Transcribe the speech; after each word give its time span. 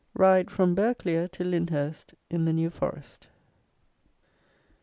RIDE, 0.15 0.49
FROM 0.49 0.73
BURGHCLERE 0.73 1.27
TO 1.27 1.43
LYNDHURST, 1.43 2.15
IN 2.31 2.45
THE 2.45 2.53
NEW 2.53 2.71
FOREST. 2.71 3.27